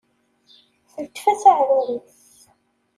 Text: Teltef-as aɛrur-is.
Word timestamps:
Teltef-as 0.93 1.43
aɛrur-is. 1.51 2.23